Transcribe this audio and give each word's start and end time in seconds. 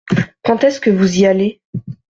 Quand 0.43 0.63
est-ce 0.63 0.79
que 0.81 0.89
vous 0.89 1.19
y 1.19 1.27
allez? 1.27 1.61